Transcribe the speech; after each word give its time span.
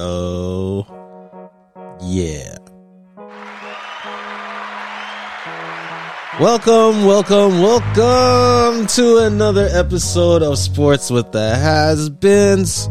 Oh, 0.00 0.86
yeah. 2.00 2.54
Welcome, 6.38 7.04
welcome, 7.04 7.60
welcome 7.60 8.86
to 8.86 9.18
another 9.26 9.68
episode 9.72 10.44
of 10.44 10.56
Sports 10.56 11.10
with 11.10 11.32
the 11.32 11.56
Has 11.56 12.10
Beens. 12.10 12.88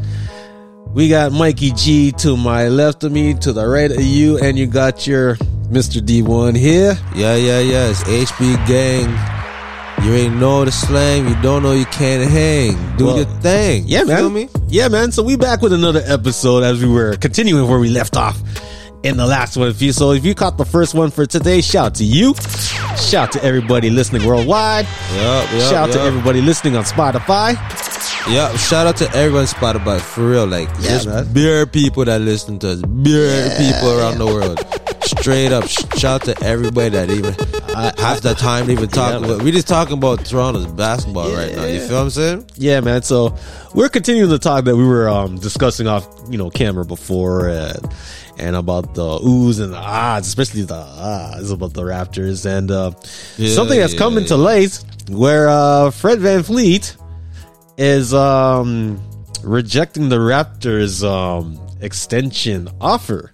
We 0.90 1.08
got 1.08 1.32
Mikey 1.32 1.72
G 1.72 2.12
to 2.18 2.36
my 2.36 2.68
left 2.68 3.06
of 3.06 3.14
me, 3.14 3.36
to 3.36 3.54
the 3.54 3.66
right 3.66 3.90
of 3.90 4.02
you, 4.02 4.38
and 4.40 4.60
you 4.60 4.68
got 4.68 5.08
your 5.08 5.36
Mr. 5.72 6.02
D1 6.02 6.58
here. 6.58 6.98
Yeah, 7.16 7.38
yeah, 7.38 7.60
yeah. 7.60 7.90
It's 7.90 8.04
HB 8.04 8.68
Gang. 8.68 9.37
You 10.04 10.14
ain't 10.14 10.36
know 10.38 10.64
the 10.64 10.72
slang. 10.72 11.28
You 11.28 11.36
don't 11.42 11.64
know 11.64 11.74
you 11.74 11.86
can't 11.86 12.30
hang. 12.30 12.74
Do 12.98 13.06
Well, 13.08 13.18
your 13.18 13.26
thing. 13.42 13.84
Yeah, 13.88 14.02
You 14.02 14.08
man. 14.08 14.18
Feel 14.18 14.30
me? 14.30 14.50
Yeah, 14.68 14.88
man. 14.90 15.12
So 15.12 15.24
we 15.24 15.36
back 15.36 15.62
with 15.62 15.74
another 15.74 16.02
episode 16.06 16.64
as 16.64 16.82
we 16.84 16.90
were 16.90 17.18
continuing 17.18 17.68
where 17.68 17.80
we 17.80 17.90
left 17.90 18.16
off 18.16 18.40
in 19.04 19.18
the 19.18 19.26
last 19.26 19.58
one. 19.58 19.68
If 19.70 19.82
you 19.82 19.92
so 19.92 20.12
if 20.12 20.24
you 20.24 20.36
caught 20.36 20.58
the 20.58 20.66
first 20.66 20.94
one 20.94 21.10
for 21.12 21.26
today, 21.26 21.62
shout 21.62 21.86
out 21.88 21.96
to 21.96 22.04
you. 22.04 22.36
Shout 22.98 23.16
out 23.16 23.32
to 23.34 23.44
everybody 23.44 23.90
listening 23.90 24.26
worldwide. 24.26 24.86
Yup, 25.16 25.52
yup, 25.52 25.62
shout 25.70 25.74
out 25.90 25.92
to 25.94 26.02
everybody 26.02 26.42
listening 26.42 26.76
on 26.76 26.84
Spotify. 26.84 27.54
Yeah, 28.32 28.56
shout 28.58 28.88
out 28.88 28.98
to 28.98 29.10
everyone 29.16 29.42
on 29.42 29.48
Spotify 29.48 30.00
for 30.02 30.28
real. 30.30 30.46
Like, 30.46 30.68
Yeah, 30.82 31.02
man. 31.06 31.32
bare 31.34 31.66
people 31.66 32.04
that 32.06 32.20
listen 32.22 32.60
to 32.60 32.72
us, 32.72 32.82
beer 32.82 33.26
Yeah, 33.48 33.58
people 33.58 33.98
around 34.00 34.18
the 34.18 34.26
world. 34.26 34.60
Straight 35.08 35.54
up, 35.54 35.68
shout 35.68 36.04
out 36.06 36.22
to 36.24 36.44
everybody 36.46 36.90
that 36.90 37.10
even 37.10 37.34
has 37.98 38.20
the 38.22 38.34
time 38.34 38.66
to 38.66 38.74
even 38.74 38.90
talk 38.90 39.22
Yeah. 39.22 39.38
We 39.38 39.52
just 39.52 39.68
talking 39.68 39.94
about 39.94 40.26
Toronto's 40.26 40.66
basketball 40.68 41.34
right 41.34 41.56
now. 41.56 41.64
You 41.66 41.80
feel 41.80 41.98
what 41.98 42.04
I'm 42.04 42.10
saying? 42.10 42.46
Yeah, 42.56 42.82
man. 42.82 43.04
So 43.04 43.36
we're 43.74 43.88
continuing 43.88 44.30
the 44.30 44.38
talk 44.38 44.66
that 44.66 44.76
we 44.76 44.86
were 44.86 45.08
um, 45.08 45.38
discussing 45.38 45.88
off, 45.88 46.06
you 46.30 46.38
know, 46.38 46.50
camera 46.50 46.84
before, 46.86 47.48
and 47.48 47.88
and 48.38 48.56
about 48.56 48.96
the 48.96 49.02
oohs 49.20 49.62
and 49.62 49.72
the 49.74 49.78
ahs, 49.78 50.28
especially 50.28 50.64
the 50.64 50.76
ahs 50.76 51.52
about 51.52 51.74
the 51.74 51.84
Raptors, 51.84 52.46
and 52.46 52.70
uh, 52.70 52.92
Yeah, 53.38 53.54
something 53.56 53.80
that's 53.80 53.94
yeah, 53.94 54.00
come 54.00 54.18
into 54.18 54.36
yeah. 54.36 54.42
light 54.42 54.84
where 55.10 55.48
uh, 55.48 55.92
Fred 55.92 56.20
VanVleet 56.20 56.98
is 57.78 58.14
um, 58.14 59.02
rejecting 59.42 60.10
the 60.10 60.18
Raptors' 60.18 61.02
um, 61.08 61.60
extension 61.82 62.68
offer. 62.82 63.32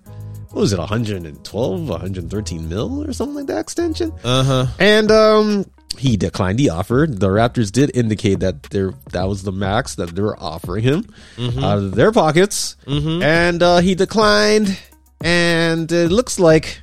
What 0.53 0.61
was 0.61 0.71
it, 0.73 0.77
112, 0.79 1.89
113 1.89 2.69
mil 2.69 3.03
or 3.03 3.11
something 3.11 3.35
like 3.35 3.47
that 3.47 3.59
extension? 3.59 4.13
Uh 4.23 4.43
huh. 4.43 4.65
And 4.79 5.11
um 5.11 5.65
he 5.97 6.15
declined 6.17 6.57
the 6.59 6.69
offer. 6.71 7.05
The 7.09 7.27
Raptors 7.27 7.71
did 7.71 7.95
indicate 7.95 8.39
that 8.41 8.63
there 8.63 8.93
that 9.11 9.27
was 9.27 9.43
the 9.43 9.51
max 9.51 9.95
that 9.95 10.15
they 10.15 10.21
were 10.21 10.37
offering 10.39 10.83
him 10.83 11.05
out 11.39 11.77
of 11.79 11.95
their 11.95 12.11
pockets. 12.11 12.75
And 12.87 13.61
uh 13.63 13.77
he 13.79 13.95
declined 13.95 14.77
and 15.21 15.91
it 15.91 16.11
looks 16.11 16.39
like 16.39 16.81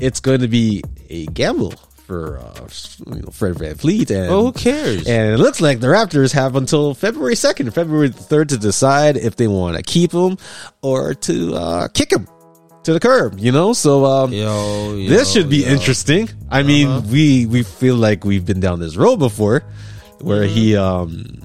it's 0.00 0.20
going 0.20 0.40
to 0.40 0.48
be 0.48 0.82
a 1.10 1.26
gamble 1.26 1.72
for 2.06 2.38
uh 2.38 2.68
you 3.14 3.22
know, 3.22 3.30
Fred 3.30 3.54
VanVleet 3.54 4.10
and 4.10 4.30
Oh, 4.30 4.46
who 4.46 4.52
cares? 4.52 5.06
and 5.08 5.32
it 5.32 5.38
looks 5.38 5.60
like 5.60 5.80
the 5.80 5.86
Raptors 5.88 6.32
have 6.32 6.54
until 6.56 6.94
February 6.94 7.34
2nd, 7.34 7.72
February 7.72 8.10
3rd 8.10 8.48
to 8.48 8.58
decide 8.58 9.16
if 9.16 9.36
they 9.36 9.46
want 9.48 9.76
to 9.76 9.82
keep 9.82 10.12
him 10.12 10.36
or 10.82 11.14
to 11.14 11.54
uh, 11.54 11.88
kick 11.88 12.12
him 12.12 12.26
to 12.84 12.92
the 12.92 13.00
curb, 13.00 13.38
you 13.38 13.52
know? 13.52 13.72
So, 13.72 14.04
um, 14.04 14.32
Yo, 14.32 14.94
yo, 14.94 15.08
this 15.08 15.32
should 15.32 15.48
be 15.48 15.58
yo. 15.64 15.68
interesting. 15.70 16.28
I 16.50 16.62
mean, 16.62 17.08
we, 17.08 17.46
we 17.46 17.62
feel 17.62 17.94
like 17.96 18.24
we've 18.24 18.44
been 18.44 18.60
down 18.60 18.80
this 18.80 18.96
road 18.96 19.16
before 19.16 19.62
where 20.20 20.44
he, 20.44 20.76
um, 20.76 21.38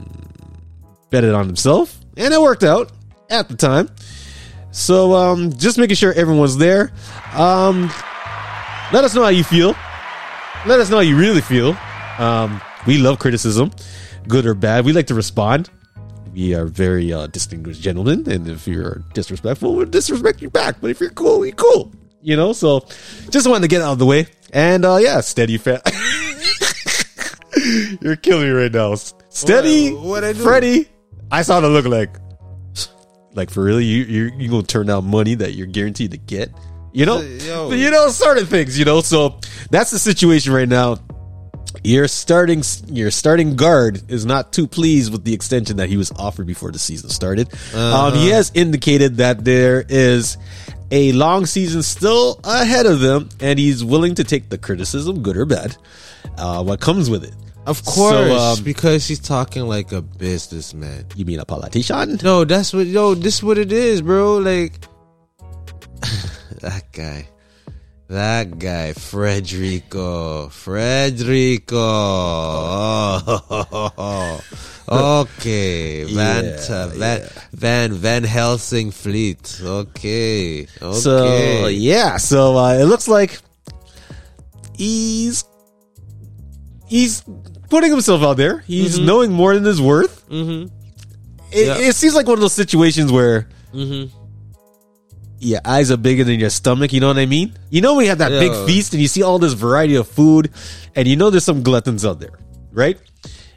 betted 1.09 1.33
on 1.33 1.45
himself 1.47 1.97
and 2.17 2.33
it 2.33 2.41
worked 2.41 2.63
out 2.63 2.91
at 3.29 3.47
the 3.49 3.55
time. 3.55 3.89
So, 4.71 5.13
um, 5.13 5.53
just 5.53 5.77
making 5.77 5.95
sure 5.95 6.13
everyone's 6.13 6.57
there. 6.57 6.91
Um, 7.33 7.89
let 8.91 9.03
us 9.03 9.15
know 9.15 9.23
how 9.23 9.29
you 9.29 9.43
feel. 9.43 9.75
Let 10.65 10.79
us 10.79 10.89
know 10.89 10.97
how 10.97 11.01
you 11.03 11.17
really 11.17 11.41
feel. 11.41 11.77
Um, 12.19 12.61
we 12.85 12.97
love 12.97 13.19
criticism, 13.19 13.71
good 14.27 14.45
or 14.45 14.53
bad. 14.53 14.85
We 14.85 14.93
like 14.93 15.07
to 15.07 15.15
respond. 15.15 15.69
We 16.37 16.53
are 16.53 16.65
very 16.67 17.11
uh, 17.11 17.25
distinguished 17.25 17.81
gentlemen, 17.81 18.29
and 18.29 18.47
if 18.47 18.67
you're 18.67 19.01
disrespectful, 19.15 19.73
we'll 19.73 19.87
disrespect 19.87 20.39
you 20.39 20.51
back. 20.51 20.75
But 20.79 20.91
if 20.91 20.99
you're 20.99 21.09
cool, 21.09 21.39
we 21.39 21.51
cool. 21.51 21.91
You 22.21 22.35
know, 22.35 22.53
so 22.53 22.85
just 23.31 23.49
wanted 23.49 23.63
to 23.63 23.67
get 23.67 23.81
out 23.81 23.93
of 23.93 23.97
the 23.97 24.05
way. 24.05 24.27
And 24.53 24.85
uh 24.85 24.97
yeah, 24.97 25.21
steady 25.21 25.57
fat. 25.57 25.81
you're 28.01 28.17
killing 28.17 28.43
me 28.45 28.51
right 28.51 28.71
now. 28.71 28.93
Steady, 29.29 29.93
What- 29.93 30.03
what 30.03 30.23
I 30.23 30.33
do? 30.33 30.43
Freddie. 30.43 30.87
I 31.31 31.41
saw 31.41 31.59
the 31.59 31.69
look 31.69 31.85
like, 31.85 32.15
like 33.33 33.49
for 33.49 33.63
really, 33.63 33.85
you 33.85 34.03
you 34.03 34.31
you 34.37 34.47
gonna 34.47 34.61
turn 34.61 34.85
down 34.85 35.05
money 35.09 35.33
that 35.33 35.53
you're 35.55 35.65
guaranteed 35.65 36.11
to 36.11 36.17
get. 36.17 36.51
You 36.93 37.07
know, 37.07 37.19
Yo. 37.19 37.71
you 37.71 37.89
know, 37.89 38.09
certain 38.09 38.45
things. 38.45 38.77
You 38.77 38.85
know, 38.85 39.01
so 39.01 39.39
that's 39.71 39.89
the 39.89 39.97
situation 39.97 40.53
right 40.53 40.69
now. 40.69 40.97
Your 41.83 42.07
starting 42.07 42.63
your 42.87 43.11
starting 43.11 43.55
guard 43.55 44.01
is 44.11 44.25
not 44.25 44.51
too 44.53 44.67
pleased 44.67 45.11
with 45.11 45.23
the 45.23 45.33
extension 45.33 45.77
that 45.77 45.89
he 45.89 45.97
was 45.97 46.11
offered 46.11 46.47
before 46.47 46.71
the 46.71 46.79
season 46.79 47.09
started. 47.09 47.49
Um, 47.73 48.13
he 48.15 48.29
has 48.29 48.51
indicated 48.53 49.17
that 49.17 49.43
there 49.45 49.85
is 49.87 50.37
a 50.91 51.11
long 51.13 51.45
season 51.45 51.83
still 51.83 52.39
ahead 52.43 52.85
of 52.85 52.99
them, 52.99 53.29
and 53.39 53.59
he's 53.59 53.83
willing 53.83 54.15
to 54.15 54.23
take 54.23 54.49
the 54.49 54.57
criticism, 54.57 55.21
good 55.21 55.37
or 55.37 55.45
bad, 55.45 55.75
uh, 56.37 56.63
what 56.63 56.79
comes 56.79 57.09
with 57.09 57.23
it. 57.23 57.33
Of 57.65 57.83
course, 57.83 58.31
So, 58.31 58.37
um, 58.37 58.63
because 58.63 59.05
he's 59.05 59.19
talking 59.19 59.63
like 59.63 59.91
a 59.91 60.01
businessman. 60.01 61.05
You 61.17 61.25
mean 61.25 61.39
a 61.39 61.45
politician? 61.45 62.17
No, 62.23 62.45
that's 62.45 62.73
what 62.73 62.87
yo, 62.87 63.13
this 63.13 63.35
is 63.37 63.43
what 63.43 63.57
it 63.57 63.73
is, 63.73 64.01
bro. 64.01 64.37
Like 64.37 64.79
that 66.61 66.83
guy. 66.93 67.27
That 68.09 68.57
guy, 68.57 68.93
Frederico. 68.93 70.47
Frederico. 70.47 71.75
Oh, 74.89 75.25
okay. 75.35 76.03
Van, 76.05 76.45
Yeah, 76.45 76.87
Van, 76.87 77.29
Van, 77.51 77.93
Van 77.93 78.23
Helsing 78.23 78.91
Fleet. 78.91 79.59
Okay. 79.61 80.67
Okay. 80.81 80.93
So 80.99 81.67
yeah, 81.67 82.15
so 82.17 82.55
uh, 82.57 82.75
it 82.75 82.85
looks 82.85 83.09
like 83.09 83.39
he's 84.77 85.43
he's 86.87 87.23
putting 87.69 87.91
himself 87.91 88.21
out 88.23 88.37
there. 88.37 88.59
He's 88.59 88.97
knowing 88.99 89.33
more 89.33 89.53
than 89.53 89.65
his 89.65 89.81
worth. 89.81 90.25
Mm-hmm. 90.29 90.73
It, 91.51 91.67
Yeah. 91.67 91.77
it 91.89 91.95
seems 91.95 92.15
like 92.15 92.25
one 92.25 92.35
of 92.35 92.41
those 92.41 92.53
situations 92.53 93.11
where 93.11 93.49
Mm-hmm. 93.73 94.16
Your 95.39 95.61
eyes 95.65 95.91
are 95.91 95.97
bigger 95.97 96.23
than 96.23 96.39
your 96.39 96.49
stomach. 96.49 96.93
You 96.93 96.99
know 96.99 97.07
what 97.07 97.17
I 97.17 97.25
mean? 97.25 97.53
You 97.69 97.81
know 97.81 97.95
we 97.95 98.07
have 98.07 98.17
that 98.19 98.29
big 98.29 98.51
feast 98.65 98.93
and 98.93 99.01
you 99.01 99.07
see 99.07 99.23
all 99.23 99.39
this 99.39 99.53
variety 99.53 99.95
of 99.95 100.07
food, 100.07 100.51
and 100.95 101.07
you 101.07 101.15
know 101.15 101.29
there's 101.29 101.43
some 101.45 101.63
gluttons 101.63 102.05
out 102.05 102.19
there, 102.19 102.37
right? 102.71 102.97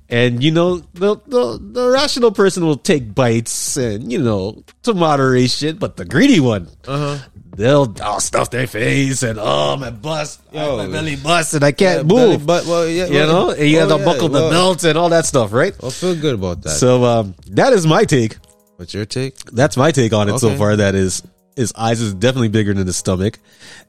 And 0.09 0.43
you 0.43 0.51
know 0.51 0.79
the, 0.95 1.17
the 1.27 1.59
the 1.61 1.89
rational 1.89 2.33
person 2.33 2.67
will 2.67 2.77
take 2.77 3.15
bites 3.15 3.77
and 3.77 4.11
you 4.11 4.21
know 4.21 4.65
to 4.83 4.93
moderation, 4.93 5.77
but 5.79 5.97
the 5.97 6.05
greedy 6.05 6.41
one, 6.41 6.67
Uh-huh. 6.89 7.19
they'll 7.55 7.95
all 8.03 8.19
stuff 8.19 8.51
their 8.51 8.67
face 8.67 9.23
and 9.23 9.39
oh 9.41 9.77
my 9.77 9.91
bust, 9.91 10.41
Yo. 10.51 10.79
my 10.79 10.87
belly 10.89 11.15
bust, 11.15 11.55
and 11.55 11.63
I 11.63 11.71
can't 11.71 12.09
Belly 12.09 12.39
move. 12.39 12.45
But, 12.45 12.67
well, 12.67 12.89
yeah, 12.89 13.07
you 13.07 13.15
well, 13.15 13.29
know, 13.29 13.51
and 13.55 13.69
you 13.71 13.77
oh, 13.79 13.81
have 13.87 13.89
to 13.91 13.99
yeah, 13.99 14.05
buckle 14.05 14.29
the 14.29 14.51
belt 14.51 14.83
and 14.83 14.99
all 14.99 15.11
that 15.11 15.27
stuff, 15.27 15.53
right? 15.53 15.75
I 15.81 15.91
feel 15.91 16.17
good 16.17 16.35
about 16.35 16.63
that. 16.63 16.71
So 16.71 17.05
um, 17.05 17.37
that 17.53 17.73
is 17.73 17.87
my 17.87 18.03
take. 18.05 18.37
What's 18.83 18.93
your 18.93 19.07
take? 19.07 19.37
That's 19.53 19.77
my 19.77 19.93
take 19.93 20.13
on 20.13 20.29
it 20.29 20.41
so 20.41 20.57
far. 20.57 20.75
That 20.75 20.97
is 20.97 21.23
his 21.61 21.73
eyes 21.77 22.01
is 22.01 22.15
definitely 22.15 22.49
bigger 22.49 22.73
than 22.75 22.87
his 22.87 22.97
stomach, 22.97 23.39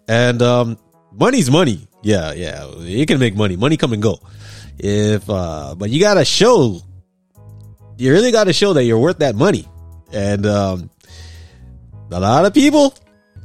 and 0.08 0.42
um, 0.42 0.78
money's 1.12 1.50
money. 1.50 1.88
Yeah, 2.04 2.34
yeah, 2.34 2.68
you 2.80 3.06
can 3.06 3.20
make 3.20 3.36
money. 3.36 3.56
Money 3.56 3.78
come 3.78 3.94
and 3.94 4.02
go. 4.02 4.20
If 4.78 5.30
uh, 5.30 5.76
but 5.78 5.90
you 5.90 6.00
gotta 6.00 6.26
show. 6.26 6.82
You 7.98 8.12
really 8.12 8.32
gotta 8.32 8.52
show 8.52 8.74
that 8.74 8.84
you're 8.84 8.98
worth 8.98 9.20
that 9.20 9.36
money, 9.36 9.68
and 10.12 10.46
um, 10.46 10.90
a 12.12 12.20
lot 12.20 12.46
of 12.46 12.54
people, 12.54 12.94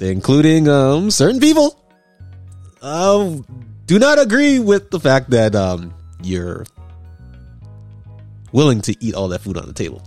including 0.00 0.68
um 0.68 1.10
certain 1.10 1.40
people, 1.40 1.78
um, 2.80 3.44
do 3.84 3.98
not 3.98 4.18
agree 4.18 4.58
with 4.58 4.90
the 4.90 4.98
fact 4.98 5.30
that 5.30 5.54
um 5.54 5.92
you're 6.22 6.64
willing 8.52 8.80
to 8.80 8.96
eat 9.04 9.14
all 9.14 9.28
that 9.28 9.40
food 9.42 9.58
on 9.58 9.66
the 9.66 9.74
table. 9.74 10.02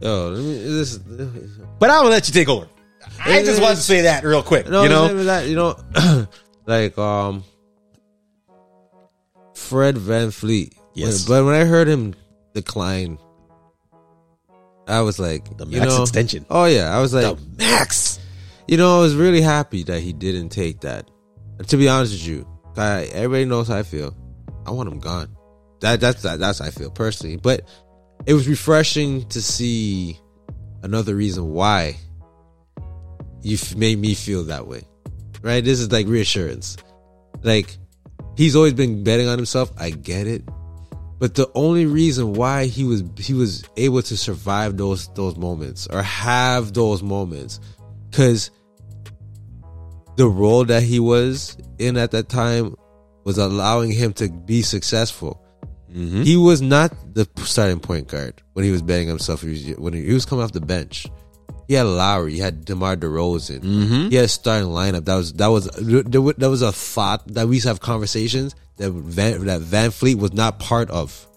Me, 0.00 0.62
this, 0.64 0.96
But 0.96 1.90
I'm 1.90 2.00
gonna 2.00 2.08
let 2.10 2.26
you 2.26 2.32
take 2.32 2.48
over. 2.48 2.66
I 3.20 3.42
just 3.42 3.60
wanted 3.60 3.76
to 3.76 3.82
say 3.82 4.02
that 4.02 4.24
real 4.24 4.42
quick. 4.42 4.68
No, 4.68 4.82
you 4.82 4.88
know, 4.88 5.24
that, 5.24 5.46
you 5.46 5.56
know, 5.56 5.76
like 6.66 6.96
um, 6.98 7.44
Fred 9.54 9.96
VanVleet. 9.96 10.74
Yes. 10.94 11.26
But 11.26 11.44
when 11.44 11.54
I 11.54 11.64
heard 11.64 11.88
him 11.88 12.14
decline, 12.54 13.18
I 14.86 15.02
was 15.02 15.18
like, 15.18 15.56
the 15.56 15.66
you 15.66 15.80
max 15.80 15.92
know, 15.92 16.02
extension. 16.02 16.46
Oh 16.50 16.64
yeah, 16.64 16.94
I 16.94 17.00
was 17.00 17.14
like, 17.14 17.36
the 17.36 17.42
max. 17.58 18.18
you 18.66 18.76
know, 18.76 18.98
I 18.98 19.00
was 19.00 19.14
really 19.14 19.40
happy 19.40 19.84
that 19.84 20.00
he 20.00 20.12
didn't 20.12 20.48
take 20.48 20.80
that. 20.80 21.08
And 21.58 21.68
to 21.68 21.76
be 21.76 21.88
honest 21.88 22.12
with 22.12 22.26
you, 22.26 22.48
I, 22.76 23.04
everybody 23.12 23.44
knows 23.44 23.68
how 23.68 23.76
I 23.76 23.82
feel. 23.82 24.16
I 24.66 24.72
want 24.72 24.88
him 24.88 24.98
gone. 24.98 25.36
That 25.80 26.00
that's 26.00 26.22
that, 26.22 26.38
that's 26.38 26.58
how 26.58 26.66
I 26.66 26.70
feel 26.70 26.90
personally. 26.90 27.36
But 27.36 27.68
it 28.26 28.34
was 28.34 28.48
refreshing 28.48 29.28
to 29.28 29.40
see 29.40 30.18
another 30.82 31.14
reason 31.14 31.50
why 31.50 31.96
you 33.42 33.54
f- 33.54 33.74
made 33.76 33.98
me 33.98 34.14
feel 34.14 34.44
that 34.44 34.66
way, 34.66 34.82
right? 35.42 35.64
This 35.64 35.80
is 35.80 35.90
like 35.90 36.06
reassurance. 36.06 36.76
Like 37.42 37.76
he's 38.36 38.56
always 38.56 38.74
been 38.74 39.04
betting 39.04 39.28
on 39.28 39.38
himself. 39.38 39.72
I 39.78 39.90
get 39.90 40.26
it, 40.26 40.42
but 41.18 41.34
the 41.34 41.50
only 41.54 41.86
reason 41.86 42.34
why 42.34 42.66
he 42.66 42.84
was 42.84 43.02
he 43.16 43.34
was 43.34 43.64
able 43.76 44.02
to 44.02 44.16
survive 44.16 44.76
those 44.76 45.08
those 45.14 45.36
moments 45.36 45.86
or 45.86 46.02
have 46.02 46.72
those 46.72 47.02
moments, 47.02 47.60
because 48.10 48.50
the 50.16 50.28
role 50.28 50.64
that 50.66 50.82
he 50.82 51.00
was 51.00 51.56
in 51.78 51.96
at 51.96 52.10
that 52.10 52.28
time 52.28 52.76
was 53.24 53.38
allowing 53.38 53.90
him 53.90 54.12
to 54.14 54.28
be 54.28 54.62
successful. 54.62 55.42
Mm-hmm. 55.90 56.22
He 56.22 56.36
was 56.36 56.62
not 56.62 56.92
the 57.14 57.28
starting 57.38 57.80
point 57.80 58.08
guard 58.08 58.42
when 58.52 58.64
he 58.64 58.70
was 58.70 58.82
betting 58.82 59.08
on 59.08 59.16
himself. 59.16 59.42
He 59.42 59.48
was, 59.48 59.78
when 59.78 59.92
he, 59.92 60.04
he 60.04 60.12
was 60.12 60.24
coming 60.24 60.44
off 60.44 60.52
the 60.52 60.60
bench, 60.60 61.06
he 61.70 61.76
had 61.76 61.86
Lowry, 61.86 62.32
he 62.32 62.38
had 62.40 62.64
DeMar 62.64 62.96
DeRozan, 62.96 63.60
Mm-hmm. 63.60 64.08
he 64.08 64.16
had 64.16 64.24
a 64.24 64.28
starting 64.28 64.70
lineup. 64.70 65.04
That 65.04 65.14
was 65.14 65.32
that 65.34 65.46
was 65.46 65.66
that 65.66 66.50
was 66.50 66.62
a 66.62 66.72
thought 66.72 67.28
that 67.34 67.46
we 67.46 67.54
used 67.56 67.64
to 67.64 67.68
have 67.68 67.78
conversations 67.78 68.56
that 68.78 68.90
Van, 68.90 69.44
that 69.44 69.60
VanVleet 69.60 70.16
was 70.16 70.32
not 70.32 70.58
part 70.58 70.90
of. 70.90 71.28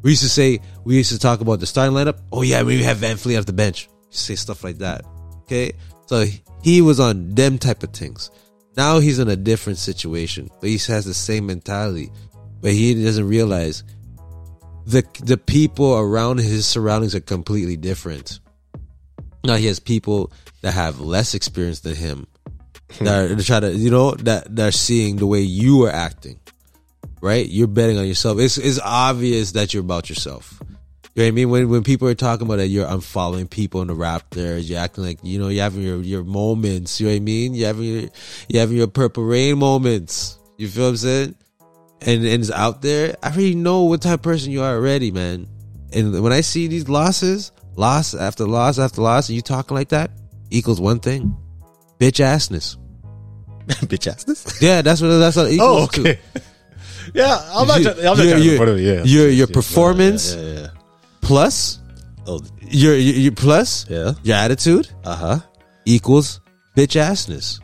We 0.00 0.10
used 0.12 0.22
to 0.22 0.28
say 0.30 0.60
we 0.84 0.96
used 0.96 1.12
to 1.12 1.18
talk 1.18 1.42
about 1.42 1.60
the 1.60 1.66
starting 1.66 1.94
lineup. 1.94 2.18
Oh 2.32 2.40
yeah, 2.40 2.62
we 2.62 2.82
have 2.82 2.96
VanVleet 2.96 3.38
off 3.38 3.44
the 3.44 3.52
bench. 3.52 3.90
Say 4.08 4.36
stuff 4.36 4.64
like 4.64 4.78
that. 4.78 5.04
Okay, 5.42 5.72
so 6.06 6.24
he 6.62 6.80
was 6.80 6.98
on 6.98 7.34
them 7.34 7.58
type 7.58 7.82
of 7.82 7.90
things. 7.92 8.30
Now 8.74 9.00
he's 9.00 9.18
in 9.18 9.28
a 9.28 9.36
different 9.36 9.78
situation, 9.78 10.48
but 10.60 10.70
he 10.70 10.78
has 10.90 11.04
the 11.04 11.12
same 11.12 11.44
mentality. 11.44 12.10
But 12.62 12.72
he 12.72 13.04
doesn't 13.04 13.28
realize 13.28 13.84
the 14.86 15.04
the 15.24 15.36
people 15.36 15.98
around 15.98 16.38
his 16.38 16.64
surroundings 16.66 17.14
are 17.14 17.20
completely 17.20 17.76
different. 17.76 18.40
Now 19.44 19.56
he 19.56 19.66
has 19.66 19.80
people 19.80 20.32
that 20.62 20.72
have 20.72 21.00
less 21.00 21.34
experience 21.34 21.80
than 21.80 21.94
him 21.94 22.26
that 23.00 23.30
are 23.30 23.42
try 23.42 23.60
to 23.60 23.74
you 23.74 23.90
know 23.90 24.12
that 24.12 24.54
they're 24.54 24.72
seeing 24.72 25.16
the 25.16 25.26
way 25.26 25.40
you 25.40 25.84
are 25.84 25.90
acting. 25.90 26.40
Right? 27.20 27.46
You're 27.48 27.66
betting 27.66 27.98
on 27.98 28.06
yourself. 28.06 28.38
It's 28.38 28.58
it's 28.58 28.80
obvious 28.80 29.52
that 29.52 29.74
you're 29.74 29.82
about 29.82 30.08
yourself. 30.08 30.60
You 31.14 31.24
know 31.24 31.26
what 31.26 31.28
I 31.28 31.30
mean? 31.32 31.50
When 31.50 31.68
when 31.68 31.82
people 31.82 32.06
are 32.08 32.14
talking 32.14 32.46
about 32.46 32.56
that 32.56 32.68
you're 32.68 32.86
unfollowing 32.86 33.50
people 33.50 33.82
in 33.82 33.88
the 33.88 33.94
Raptors, 33.94 34.68
you're 34.68 34.78
acting 34.78 35.04
like 35.04 35.18
you 35.22 35.38
know 35.38 35.48
you're 35.48 35.64
having 35.64 35.82
your 35.82 36.00
your 36.00 36.22
moments. 36.22 37.00
You 37.00 37.08
know 37.08 37.12
what 37.12 37.16
I 37.16 37.20
mean? 37.20 37.54
You're 37.54 37.66
having 37.66 37.84
your 37.84 38.10
you're 38.48 38.60
having 38.60 38.76
your 38.76 38.86
purple 38.86 39.24
rain 39.24 39.58
moments. 39.58 40.38
You 40.58 40.68
feel 40.68 40.84
what 40.84 40.90
I'm 40.90 40.96
saying? 40.96 41.34
And 42.02 42.24
and 42.24 42.42
it's 42.42 42.52
out 42.52 42.82
there. 42.82 43.16
I 43.22 43.28
already 43.28 43.56
know 43.56 43.82
what 43.84 44.02
type 44.02 44.20
of 44.20 44.22
person 44.22 44.52
you 44.52 44.62
are 44.62 44.74
already, 44.74 45.10
man. 45.10 45.48
And 45.92 46.22
when 46.22 46.32
I 46.32 46.42
see 46.42 46.68
these 46.68 46.88
losses, 46.88 47.50
loss 47.78 48.12
after 48.14 48.44
loss 48.46 48.78
after 48.78 49.00
loss, 49.00 49.28
and 49.28 49.36
you 49.36 49.42
talking 49.42 49.74
like 49.76 49.88
that, 49.90 50.10
equals 50.50 50.80
one 50.80 50.98
thing: 51.00 51.34
bitch 51.98 52.18
assness. 52.24 52.76
Bitch 53.68 54.08
assness. 54.10 54.62
Yeah, 54.62 54.80
that's 54.82 55.00
what 55.02 55.08
that's 55.18 55.36
what 55.36 55.46
it 55.48 55.52
equals 55.54 55.80
Oh, 55.80 55.84
okay. 55.84 56.14
to. 56.14 56.18
Yeah, 57.14 57.36
I'm 57.54 57.66
not. 57.68 57.80
You- 57.80 57.90
I'm 57.90 58.16
not 58.16 58.18
your- 58.18 58.36
your- 58.38 58.52
make 58.52 58.58
fun 58.58 58.68
of 58.68 58.76
it, 58.78 58.82
Yeah, 58.82 59.02
your- 59.04 59.28
your 59.30 59.46
performance- 59.46 60.34
Yeah, 60.34 60.40
yeah, 60.42 60.60
yeah. 60.60 60.66
Plus 61.22 61.78
Oh, 62.26 62.40
your 62.60 62.94
your, 62.96 63.14
your 63.28 63.32
plus 63.32 63.86
yeah. 63.88 64.12
your 64.22 64.36
attitude 64.36 64.88
Uh 65.04 65.14
huh. 65.16 65.38
equals 65.86 66.40
bitch 66.76 66.96
assness. 67.00 67.60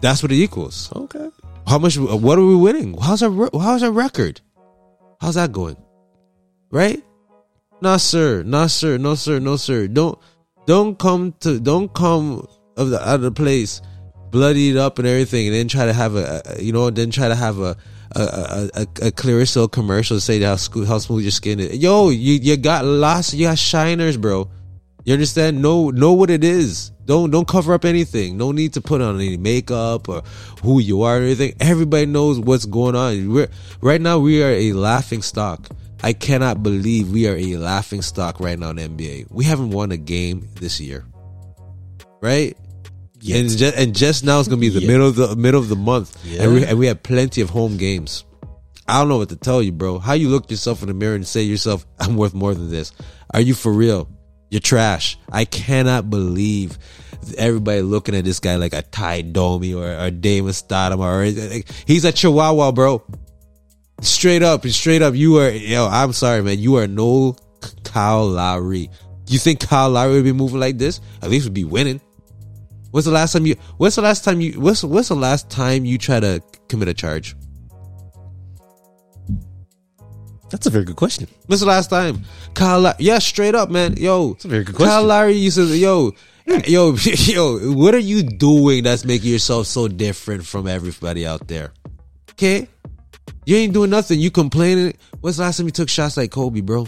That's 0.00 0.22
what 0.22 0.32
it 0.32 0.36
equals. 0.36 0.90
Okay. 0.94 1.28
How 1.66 1.78
much? 1.78 1.96
What 1.98 2.38
are 2.38 2.44
we 2.44 2.56
winning? 2.56 2.96
How's 3.00 3.22
our 3.22 3.48
How's 3.58 3.82
our 3.82 3.90
record? 3.92 4.40
How's 5.20 5.34
that 5.36 5.52
going? 5.52 5.76
Right? 6.70 7.02
Nah, 7.84 7.98
sir. 7.98 8.42
Nah, 8.42 8.66
sir. 8.66 8.96
No, 8.96 9.14
sir. 9.14 9.38
No, 9.40 9.56
sir. 9.56 9.88
Don't 9.88 10.18
don't 10.66 10.98
come 10.98 11.34
to 11.40 11.60
don't 11.60 11.92
come 11.92 12.48
of 12.78 12.88
the 12.88 12.98
out 13.06 13.16
of 13.16 13.20
the 13.20 13.30
place 13.30 13.82
bloodied 14.30 14.78
up 14.78 14.98
and 14.98 15.06
everything, 15.06 15.48
and 15.48 15.54
then 15.54 15.68
try 15.68 15.84
to 15.84 15.92
have 15.92 16.16
a, 16.16 16.42
you 16.58 16.72
know 16.72 16.88
then 16.88 17.10
try 17.10 17.28
to 17.28 17.34
have 17.34 17.58
a 17.58 17.76
a 18.12 18.20
a, 18.22 18.70
a, 19.02 19.08
a 19.08 19.12
commercial 19.12 19.68
to 19.68 20.20
say 20.22 20.40
how 20.40 20.56
sco- 20.56 20.86
how 20.86 20.96
smooth 20.96 21.24
your 21.24 21.30
skin 21.30 21.60
is. 21.60 21.76
Yo, 21.76 22.08
you 22.08 22.32
you 22.40 22.56
got 22.56 22.86
lost. 22.86 23.34
You 23.34 23.48
got 23.48 23.58
shiners, 23.58 24.16
bro. 24.16 24.48
You 25.04 25.12
understand? 25.12 25.60
Know 25.60 25.90
know 25.90 26.14
what 26.14 26.30
it 26.30 26.42
is. 26.42 26.90
Don't 27.04 27.30
don't 27.30 27.46
cover 27.46 27.74
up 27.74 27.84
anything. 27.84 28.38
No 28.38 28.50
need 28.50 28.72
to 28.72 28.80
put 28.80 29.02
on 29.02 29.16
any 29.16 29.36
makeup 29.36 30.08
or 30.08 30.22
who 30.62 30.80
you 30.80 31.02
are 31.02 31.18
or 31.18 31.20
anything. 31.20 31.52
Everybody 31.60 32.06
knows 32.06 32.40
what's 32.40 32.64
going 32.64 32.96
on. 32.96 33.30
We're 33.30 33.48
right 33.82 34.00
now 34.00 34.20
we 34.20 34.42
are 34.42 34.52
a 34.52 34.72
laughing 34.72 35.20
stock. 35.20 35.68
I 36.02 36.12
cannot 36.12 36.62
believe 36.62 37.10
we 37.12 37.26
are 37.28 37.36
a 37.36 37.56
laughing 37.56 38.02
stock 38.02 38.40
right 38.40 38.58
now 38.58 38.70
in 38.70 38.76
the 38.76 38.88
NBA. 38.88 39.26
We 39.30 39.44
haven't 39.44 39.70
won 39.70 39.90
a 39.92 39.96
game 39.96 40.48
this 40.60 40.80
year. 40.80 41.04
Right? 42.20 42.56
Yet. 43.20 43.40
And 43.40 43.48
just, 43.50 43.76
and 43.76 43.94
just 43.94 44.24
now 44.24 44.38
it's 44.40 44.48
gonna 44.48 44.60
be 44.60 44.68
the 44.68 44.80
Yet. 44.80 44.88
middle 44.88 45.08
of 45.08 45.16
the 45.16 45.36
middle 45.36 45.60
of 45.60 45.68
the 45.68 45.76
month. 45.76 46.14
And 46.38 46.52
we 46.52 46.60
Yeah. 46.60 46.66
and 46.68 46.78
we 46.78 46.86
have 46.88 47.02
plenty 47.02 47.40
of 47.40 47.50
home 47.50 47.76
games. 47.78 48.24
I 48.86 48.98
don't 48.98 49.08
know 49.08 49.16
what 49.16 49.30
to 49.30 49.36
tell 49.36 49.62
you, 49.62 49.72
bro. 49.72 49.98
How 49.98 50.12
you 50.12 50.28
look 50.28 50.50
yourself 50.50 50.82
in 50.82 50.88
the 50.88 50.94
mirror 50.94 51.14
and 51.14 51.26
say 51.26 51.40
to 51.42 51.46
yourself, 51.50 51.86
I'm 51.98 52.16
worth 52.16 52.34
more 52.34 52.52
than 52.54 52.70
this. 52.70 52.92
Are 53.32 53.40
you 53.40 53.54
for 53.54 53.72
real? 53.72 54.08
You're 54.50 54.60
trash. 54.60 55.18
I 55.32 55.46
cannot 55.46 56.10
believe 56.10 56.78
everybody 57.38 57.80
looking 57.80 58.14
at 58.14 58.24
this 58.24 58.40
guy 58.40 58.56
like 58.56 58.74
a 58.74 58.82
Tie 58.82 59.22
Domi 59.22 59.72
or, 59.72 59.86
or 59.98 60.10
Damon 60.10 60.52
Stoudemire. 60.52 60.98
Or, 61.00 61.48
like, 61.54 61.70
he's 61.86 62.04
a 62.04 62.12
chihuahua, 62.12 62.72
bro. 62.72 63.02
Straight 64.00 64.42
up, 64.42 64.64
and 64.64 64.72
straight 64.72 65.02
up, 65.02 65.14
you 65.14 65.38
are, 65.38 65.50
yo, 65.50 65.86
I'm 65.86 66.12
sorry, 66.12 66.42
man. 66.42 66.58
You 66.58 66.76
are 66.76 66.86
no 66.86 67.36
Kyle 67.84 68.26
Lowry. 68.26 68.90
You 69.26 69.38
think 69.38 69.60
Kyle 69.60 69.90
Lowry 69.90 70.14
would 70.14 70.24
be 70.24 70.32
moving 70.32 70.60
like 70.60 70.78
this? 70.78 71.00
At 71.22 71.30
least 71.30 71.44
would 71.46 71.54
be 71.54 71.64
winning. 71.64 72.00
What's 72.90 73.06
the 73.06 73.12
last 73.12 73.32
time 73.32 73.46
you? 73.46 73.56
What's 73.76 73.96
the 73.96 74.02
last 74.02 74.24
time 74.24 74.40
you? 74.40 74.60
What's 74.60 74.84
what's 74.84 75.08
the 75.08 75.16
last 75.16 75.50
time 75.50 75.84
you 75.84 75.98
try 75.98 76.20
to 76.20 76.40
commit 76.68 76.86
a 76.86 76.94
charge? 76.94 77.34
That's 80.50 80.66
a 80.66 80.70
very 80.70 80.84
good 80.84 80.94
question. 80.94 81.26
When's 81.46 81.60
the 81.60 81.66
last 81.66 81.90
time? 81.90 82.22
Kyle, 82.54 82.80
La- 82.80 82.94
yeah, 83.00 83.18
straight 83.18 83.56
up, 83.56 83.70
man. 83.70 83.96
Yo, 83.96 84.34
That's 84.34 84.44
a 84.44 84.48
very 84.48 84.62
good 84.62 84.76
question. 84.76 84.90
Kyle. 84.90 85.02
Lowry 85.02 85.32
used 85.32 85.56
to, 85.56 85.64
yo, 85.76 86.12
hmm. 86.46 86.60
yo, 86.66 86.94
yo. 87.04 87.72
What 87.72 87.94
are 87.94 87.98
you 87.98 88.22
doing 88.22 88.84
that's 88.84 89.04
making 89.04 89.32
yourself 89.32 89.66
so 89.66 89.88
different 89.88 90.46
from 90.46 90.68
everybody 90.68 91.26
out 91.26 91.48
there? 91.48 91.72
Okay, 92.32 92.68
you 93.46 93.56
ain't 93.56 93.72
doing 93.72 93.90
nothing. 93.90 94.20
You 94.20 94.30
complaining. 94.30 94.94
When's 95.20 95.36
the 95.36 95.42
last 95.42 95.58
time 95.58 95.66
you 95.66 95.72
took 95.72 95.88
shots 95.88 96.16
like 96.16 96.30
Kobe, 96.30 96.60
bro? 96.60 96.86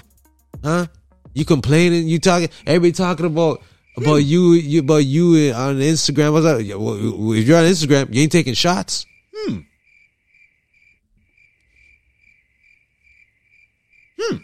Huh? 0.63 0.87
You 1.35 1.45
complaining? 1.45 2.09
You 2.09 2.19
talking? 2.19 2.49
Everybody 2.67 2.93
talking 2.93 3.27
about 3.27 3.63
about 3.97 4.17
you, 4.17 4.53
you 4.53 4.81
about 4.81 5.05
you 5.05 5.53
on 5.55 5.77
Instagram. 5.79 6.33
What's 6.33 6.45
that? 6.45 6.79
Well, 6.79 7.33
If 7.33 7.47
you're 7.47 7.59
on 7.59 7.65
Instagram, 7.65 8.13
you 8.13 8.23
ain't 8.23 8.33
taking 8.33 8.55
shots. 8.55 9.07
Hmm. 9.35 9.59
Hmm. 14.21 14.37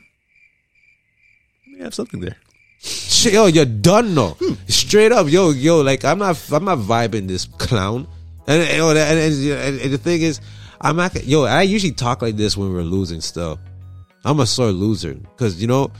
We 1.74 1.80
have 1.80 1.94
something 1.94 2.20
there. 2.20 2.36
Shit, 2.78 3.34
yo, 3.34 3.46
you're 3.46 3.64
done 3.64 4.14
no. 4.14 4.36
Straight 4.68 5.12
up, 5.12 5.28
yo, 5.28 5.50
yo, 5.50 5.80
like 5.82 6.04
I'm 6.04 6.18
not, 6.18 6.50
I'm 6.50 6.64
not 6.64 6.78
vibing 6.78 7.28
this 7.28 7.44
clown. 7.44 8.08
And 8.46 8.62
and, 8.62 8.98
and, 8.98 9.18
and, 9.18 9.80
and 9.80 9.92
the 9.92 9.98
thing 9.98 10.22
is, 10.22 10.40
I'm 10.82 10.96
not, 10.96 11.24
yo, 11.24 11.44
I 11.44 11.62
usually 11.62 11.92
talk 11.92 12.22
like 12.22 12.36
this 12.36 12.56
when 12.56 12.72
we're 12.72 12.82
losing. 12.82 13.20
Still, 13.20 13.58
I'm 14.24 14.40
a 14.40 14.46
sore 14.46 14.72
loser 14.72 15.14
because 15.14 15.60
you 15.60 15.68
know, 15.68 15.92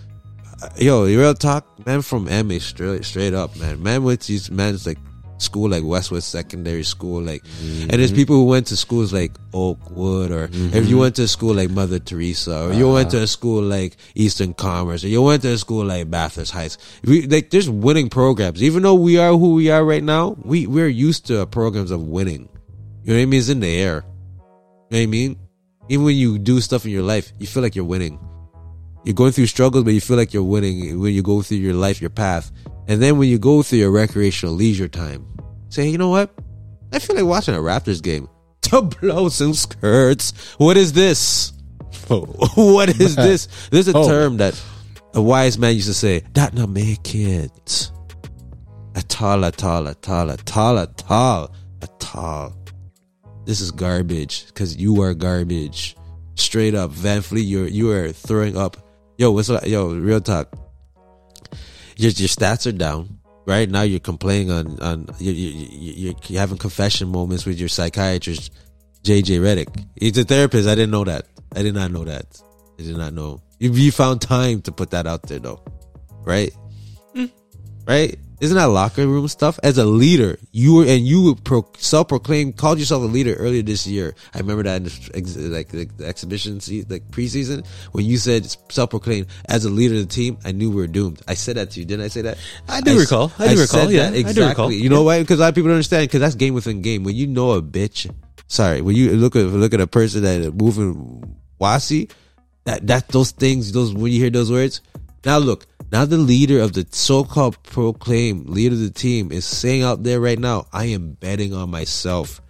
uh, 0.63 0.69
yo, 0.77 1.05
you 1.05 1.21
real 1.21 1.35
talk, 1.35 1.65
man. 1.87 2.03
From 2.03 2.25
MA, 2.25 2.59
straight, 2.59 3.05
straight 3.05 3.33
up, 3.33 3.57
man. 3.57 3.83
Man 3.83 4.03
went 4.03 4.23
to 4.23 4.29
these 4.29 4.51
man's 4.51 4.87
like 4.87 4.99
school 5.39 5.69
like 5.69 5.85
Westwood 5.85 6.23
Secondary 6.23 6.85
School, 6.85 7.21
like, 7.21 7.45
and 7.61 7.91
there's 7.91 8.11
mm-hmm. 8.11 8.17
people 8.17 8.37
who 8.37 8.47
went 8.47 8.67
to 8.69 8.77
schools 8.77 9.13
like 9.13 9.33
Oakwood, 9.53 10.31
or 10.31 10.45
if 10.45 10.55
you 10.55 10.71
mm-hmm. 10.71 10.99
went 10.99 11.17
to 11.17 11.23
a 11.25 11.29
school 11.29 11.55
like 11.55 11.71
Mother 11.71 11.99
Teresa, 11.99 12.69
or 12.69 12.73
you 12.73 12.91
went 12.91 13.11
to 13.11 13.19
a 13.19 13.23
ah. 13.23 13.27
school 13.27 13.63
like 13.63 13.97
Eastern 14.15 14.55
Commerce, 14.55 15.05
or 15.05 15.09
you 15.09 15.23
went 15.23 15.43
to 15.43 15.53
a 15.53 15.59
school 15.59 15.85
like 15.85 16.11
Bathurst 16.11 16.53
Heights. 16.53 16.79
We, 17.05 17.27
like, 17.27 17.51
there's 17.51 17.69
winning 17.69 18.09
programs. 18.09 18.63
Even 18.63 18.83
though 18.83 18.95
we 18.95 19.19
are 19.19 19.33
who 19.33 19.55
we 19.55 19.71
are 19.71 19.85
right 19.85 20.03
now, 20.03 20.37
we 20.43 20.67
we're 20.67 20.89
used 20.89 21.27
to 21.27 21.45
programs 21.47 21.91
of 21.91 22.03
winning. 22.03 22.49
You 23.05 23.13
know 23.13 23.19
what 23.19 23.23
I 23.23 23.27
mean? 23.27 23.41
It's 23.41 23.49
in 23.49 23.61
the 23.61 23.75
air. 23.77 24.05
You 24.93 24.99
know 24.99 25.03
what 25.05 25.09
I 25.09 25.11
mean? 25.11 25.39
Even 25.89 26.05
when 26.05 26.17
you 26.17 26.39
do 26.39 26.61
stuff 26.61 26.85
in 26.85 26.91
your 26.91 27.03
life, 27.03 27.33
you 27.39 27.47
feel 27.47 27.63
like 27.63 27.75
you're 27.75 27.83
winning. 27.85 28.19
You're 29.05 29.15
going 29.15 29.33
through 29.33 29.47
struggles, 29.47 29.85
but 29.85 29.95
you 29.95 30.03
feel 30.03 30.19
like 30.19 30.35
you're 30.35 30.43
winning 30.43 31.01
when 31.01 31.15
you 31.15 31.23
go 31.23 31.41
through 31.41 31.57
your 31.57 31.73
life, 31.73 31.99
your 32.03 32.11
path. 32.11 32.53
And 32.89 33.01
then 33.01 33.17
when 33.17 33.31
you 33.31 33.39
go 33.39 33.63
through 33.63 33.79
your 33.79 33.91
recreational 33.91 34.55
leisure 34.55 34.89
time, 34.89 35.27
say, 35.71 35.89
you 35.89 35.97
know 35.97 36.11
what? 36.11 36.31
I 36.93 36.99
feel 36.99 37.17
like 37.17 37.25
watching 37.25 37.55
a 37.55 37.59
Raptors 37.59 38.03
game 38.03 38.29
to 38.63 38.83
blow 38.83 39.31
some 39.31 39.55
skirts. 39.55 40.35
What 40.59 40.77
is 40.77 40.93
this? 40.93 41.55
what 42.09 42.91
is 43.01 43.17
this? 43.17 43.49
There's 43.71 43.89
a 43.89 43.97
Oh. 43.97 44.07
term 44.07 44.37
that 44.37 44.61
a 45.15 45.23
wise 45.23 45.57
man 45.57 45.75
used 45.75 45.89
to 45.89 45.95
say, 45.95 46.23
that 46.35 46.53
not 46.53 46.69
make 46.69 47.15
it. 47.15 47.91
Atal, 48.93 49.51
atal, 49.51 49.95
atal, 49.95 50.37
atal, 50.37 50.87
atal, 50.87 51.51
atal. 51.81 52.55
This 53.45 53.61
is 53.61 53.71
garbage 53.71 54.47
because 54.47 54.77
you 54.77 55.03
are 55.03 55.15
garbage. 55.15 55.97
Straight 56.35 56.75
up, 56.75 56.91
VanVleet, 56.93 57.47
you're 57.47 57.67
you 57.67 57.91
are 57.91 58.13
throwing 58.13 58.57
up. 58.57 58.77
Yo, 59.19 59.31
what's 59.33 59.51
up? 59.51 59.67
Yo, 59.67 59.95
real 59.95 60.21
talk. 60.21 60.55
Your 61.97 62.11
your 62.11 62.29
stats 62.29 62.67
are 62.67 62.73
down. 62.73 63.19
right 63.47 63.69
now 63.69 63.83
you're 63.83 64.01
complaining 64.01 64.51
on 64.51 64.79
on 64.81 65.07
you 65.19 65.33
you 65.33 66.15
you're 66.29 66.41
having 66.41 66.59
confession 66.59 67.09
moments 67.09 67.45
with 67.45 67.59
your 67.59 67.69
psychiatrist 67.69 68.53
JJ 69.03 69.41
Redick. 69.41 69.87
He's 69.97 70.17
a 70.19 70.25
therapist. 70.25 70.69
I 70.69 70.75
didn't 70.75 70.93
know 70.93 71.05
that. 71.05 71.27
I 71.55 71.63
did 71.63 71.75
not 71.75 71.91
know 71.91 72.05
that. 72.05 72.41
I 72.79 72.83
did 72.83 72.97
not 72.97 73.13
know. 73.13 73.43
If 73.61 73.77
you 73.77 73.93
found 73.93 74.21
time 74.21 74.63
to 74.63 74.73
put 74.73 74.91
that 74.91 75.07
out 75.07 75.25
there 75.25 75.39
though, 75.39 75.63
right? 76.25 76.53
Mm. 77.15 77.31
Right? 77.87 78.19
Isn't 78.43 78.57
that 78.57 78.65
locker 78.65 79.07
room 79.07 79.29
stuff? 79.29 79.61
As 79.63 79.79
a 79.79 79.85
leader, 79.85 80.37
you 80.51 80.75
were 80.75 80.85
and 80.85 81.07
you 81.07 81.37
pro, 81.45 81.65
self-proclaimed 81.79 82.57
called 82.57 82.81
yourself 82.81 83.05
a 83.05 83.07
leader 83.07 83.35
earlier 83.35 83.63
this 83.63 83.87
year. 83.87 84.17
I 84.35 84.39
remember 84.39 84.65
that 84.65 84.79
in 84.79 84.83
the, 84.83 85.11
ex- 85.15 85.37
like 85.37 85.69
the, 85.69 85.85
the 85.85 86.07
exhibition, 86.07 86.59
se- 86.59 86.87
like 86.89 87.09
preseason, 87.13 87.65
when 87.93 88.05
you 88.05 88.17
said 88.17 88.45
self-proclaimed 88.69 89.29
as 89.49 89.65
a 89.65 89.71
leader 89.71 89.95
of 89.95 90.01
the 90.01 90.07
team. 90.07 90.39
I 90.45 90.51
knew 90.51 90.71
we 90.71 90.77
were 90.77 90.89
doomed. 90.89 91.23
I 91.29 91.35
said 91.35 91.57
that 91.57 91.71
to 91.71 91.79
you, 91.79 91.87
didn't 91.87 92.05
I 92.05 92.09
say 92.09 92.23
that? 92.23 92.37
I 92.69 92.81
do 92.81 92.95
s- 92.95 92.99
recall. 93.03 93.31
I 93.39 93.55
do 93.55 93.61
recall, 93.61 93.67
said 93.67 93.91
yeah. 93.91 94.03
that 94.03 94.09
I 94.09 94.11
do 94.11 94.21
exactly. 94.23 94.49
recall. 94.49 94.73
You 94.73 94.89
know 94.89 95.05
why? 95.05 95.21
Because 95.21 95.39
a 95.39 95.43
lot 95.43 95.51
of 95.51 95.55
people 95.55 95.69
don't 95.69 95.77
understand. 95.77 96.09
Because 96.09 96.21
that's 96.21 96.35
game 96.35 96.55
within 96.55 96.83
game. 96.83 97.05
When 97.05 97.15
you 97.15 97.29
know 97.29 97.53
a 97.53 97.63
bitch, 97.63 98.13
sorry, 98.49 98.81
when 98.81 98.97
you 98.97 99.13
look 99.13 99.37
at 99.37 99.45
look 99.45 99.73
at 99.73 99.81
a 99.81 99.87
person 99.87 100.25
that 100.25 100.53
moving 100.53 101.37
wasi, 101.61 102.11
that 102.65 102.89
that 102.89 103.07
those 103.07 103.31
things, 103.31 103.71
those 103.71 103.95
when 103.95 104.11
you 104.11 104.19
hear 104.19 104.31
those 104.31 104.51
words. 104.51 104.81
Now 105.25 105.39
look, 105.39 105.67
now 105.93 106.05
the 106.05 106.17
leader 106.17 106.61
of 106.61 106.73
the 106.73 106.87
so-called 106.91 107.63
proclaimed 107.63 108.49
leader 108.49 108.75
of 108.75 108.81
the 108.81 108.91
team 108.91 109.31
is 109.31 109.45
saying 109.45 109.83
out 109.83 110.03
there 110.03 110.21
right 110.21 110.39
now, 110.39 110.67
I 110.73 110.87
am 110.87 111.13
betting 111.13 111.55
on 111.55 111.71
myself. 111.71 112.41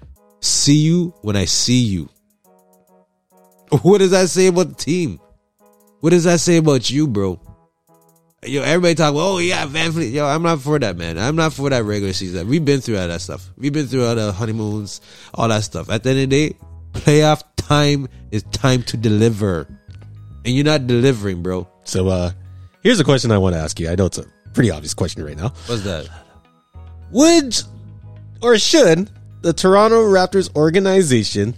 See 0.41 0.77
you 0.77 1.15
when 1.23 1.37
I 1.37 1.45
see 1.45 1.83
you. 1.83 2.09
What 3.83 3.99
does 3.99 4.11
that 4.11 4.29
say 4.29 4.49
about 4.49 4.69
the 4.69 4.75
team? 4.75 5.19
What 6.01 6.11
does 6.11 6.25
that 6.25 6.41
say 6.41 6.59
about 6.59 6.91
you, 6.91 7.07
bro? 7.07 7.41
Yo, 8.45 8.63
everybody 8.63 8.95
talk. 8.95 9.15
Oh 9.17 9.39
yeah, 9.39 9.67
VanVleet. 9.67 10.13
Yo, 10.13 10.27
I'm 10.27 10.43
not 10.43 10.61
for 10.61 10.79
that, 10.79 10.97
man. 10.97 11.17
I'm 11.17 11.37
not 11.37 11.53
for 11.53 11.71
that 11.71 11.85
regular 11.85 12.13
season. 12.13 12.49
We've 12.49 12.65
been 12.65 12.81
through 12.81 12.99
all 12.99 13.07
that 13.07 13.21
stuff. 13.21 13.49
We've 13.57 13.73
been 13.73 13.87
through 13.87 14.05
all 14.05 14.17
the 14.17 14.33
honeymoons, 14.33 15.01
all 15.33 15.49
that 15.49 15.63
stuff. 15.63 15.91
At 15.91 16.03
the 16.03 16.11
end 16.11 16.19
of 16.21 16.31
the 16.31 16.49
day, 16.49 16.57
playoff 16.93 17.45
time 17.57 18.09
is 18.33 18.43
time 18.51 18.83
to 18.85 18.97
deliver, 18.97 19.69
and 20.45 20.55
you're 20.55 20.65
not 20.65 20.89
delivering, 20.89 21.43
bro. 21.43 21.69
So 21.85 22.09
uh 22.09 22.33
here's 22.83 23.01
a 23.01 23.05
question 23.05 23.31
I 23.31 23.39
want 23.39 23.55
to 23.55 23.61
ask 23.61 23.79
you. 23.81 23.89
I 23.91 23.95
know 23.95 24.07
it's 24.07 24.19
a 24.19 24.25
pretty 24.55 24.71
obvious 24.71 24.95
question 24.95 25.25
right 25.25 25.37
now. 25.37 25.49
What's 25.67 25.83
that? 25.83 26.09
Would 27.11 27.61
or 28.43 28.59
should 28.59 29.11
the 29.43 29.53
Toronto 29.53 30.03
Raptors 30.05 30.55
organization 30.57 31.55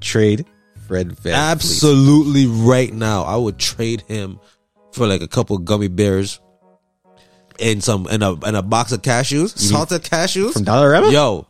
trade 0.00 0.46
Fred 0.86 1.12
Van? 1.12 1.34
Absolutely, 1.34 2.46
right 2.46 2.92
now, 2.92 3.22
I 3.22 3.36
would 3.36 3.58
trade 3.58 4.02
him 4.02 4.38
for 4.92 5.06
like 5.06 5.20
a 5.22 5.28
couple 5.28 5.58
gummy 5.58 5.88
bears 5.88 6.40
and 7.60 7.82
some 7.82 8.06
and 8.10 8.22
a 8.22 8.36
and 8.44 8.56
a 8.56 8.62
box 8.62 8.92
of 8.92 9.02
cashews, 9.02 9.56
salted 9.58 10.02
cashews 10.02 10.52
from 10.54 10.64
Dollarama? 10.64 11.10
Yo, 11.12 11.46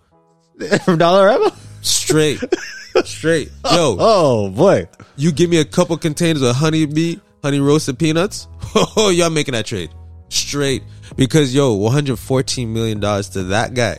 from 0.85 0.99
Dollarama? 0.99 1.55
straight, 1.83 2.40
straight. 3.05 3.49
Yo, 3.64 3.97
Oh 3.99 4.50
boy. 4.50 4.88
you 5.17 5.33
give 5.33 5.50
me 5.50 5.59
a 5.59 5.64
couple 5.64 5.97
containers 5.97 6.43
of 6.43 6.57
honey 6.57 6.87
bee, 6.87 7.21
honey 7.42 7.61
roasted 7.61 7.99
peanuts. 7.99 8.49
Oh, 8.97 9.09
y'all 9.09 9.30
making 9.30 9.52
that 9.52 9.64
trade 9.64 9.90
straight 10.28 10.83
because 11.16 11.54
yo, 11.54 11.73
one 11.73 11.92
hundred 11.92 12.18
fourteen 12.18 12.73
million 12.73 13.00
dollars 13.00 13.30
to 13.30 13.45
that 13.45 13.75
guy. 13.75 13.99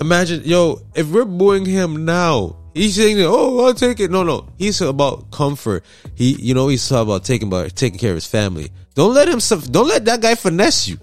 Imagine, 0.00 0.42
yo, 0.44 0.80
if 0.94 1.08
we're 1.08 1.24
booing 1.24 1.64
him 1.64 2.04
now, 2.04 2.56
he's 2.74 2.94
saying, 2.96 3.16
"Oh, 3.20 3.64
I'll 3.64 3.74
take 3.74 4.00
it." 4.00 4.10
No, 4.10 4.22
no, 4.22 4.48
he's 4.58 4.80
about 4.80 5.30
comfort. 5.30 5.84
He, 6.14 6.34
you 6.34 6.54
know, 6.54 6.68
he's 6.68 6.90
about 6.90 7.24
taking 7.24 7.48
about 7.48 7.74
taking 7.74 7.98
care 7.98 8.10
of 8.10 8.16
his 8.16 8.26
family. 8.26 8.70
Don't 8.94 9.14
let 9.14 9.28
him. 9.28 9.38
Don't 9.70 9.88
let 9.88 10.04
that 10.04 10.20
guy 10.20 10.34
finesse 10.34 10.88
you. 10.88 10.98